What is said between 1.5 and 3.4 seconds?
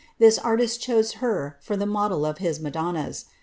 for the model of hit Madonnas.